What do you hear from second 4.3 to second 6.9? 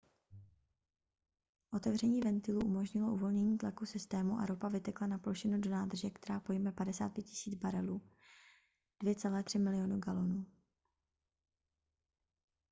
a ropa vytekla na plošinu do nádrže která pojme